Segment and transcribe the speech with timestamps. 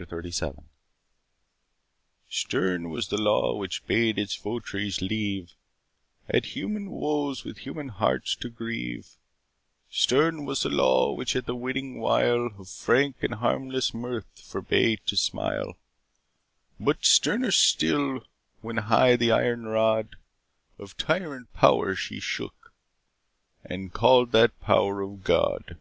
[0.00, 0.62] CHAPTER XXXVII
[2.30, 5.52] Stern was the law which bade its vot'ries leave
[6.26, 9.18] At human woes with human hearts to grieve;
[9.90, 15.00] Stern was the law, which at the winning wile Of frank and harmless mirth forbade
[15.04, 15.76] to smile;
[16.80, 18.24] But sterner still,
[18.62, 20.16] when high the iron rod
[20.78, 22.72] Of tyrant power she shook,
[23.62, 25.76] and call'd that power of God.